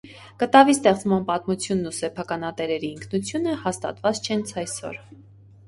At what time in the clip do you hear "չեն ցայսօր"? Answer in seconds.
4.27-5.03